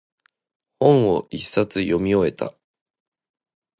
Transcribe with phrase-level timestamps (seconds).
[0.79, 2.55] 本を一冊読み終えた。